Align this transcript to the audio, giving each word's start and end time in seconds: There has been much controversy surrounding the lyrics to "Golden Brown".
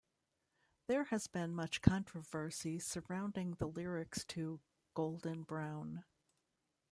There 0.87 1.03
has 1.03 1.27
been 1.27 1.53
much 1.53 1.83
controversy 1.83 2.79
surrounding 2.79 3.51
the 3.51 3.67
lyrics 3.67 4.25
to 4.29 4.59
"Golden 4.95 5.43
Brown". 5.43 6.05